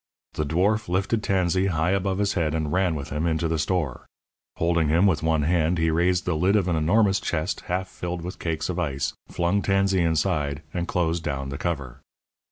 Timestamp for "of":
6.55-6.67, 8.67-8.79